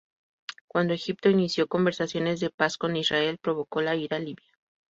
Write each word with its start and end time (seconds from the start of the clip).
Cuando 0.67 0.95
Egipto 0.95 1.29
inició 1.29 1.67
conversaciones 1.67 2.39
de 2.39 2.49
paz 2.49 2.75
con 2.79 2.95
Israel, 2.95 3.37
provocó 3.39 3.83
la 3.83 3.95
ira 3.95 4.17
libia. 4.17 4.49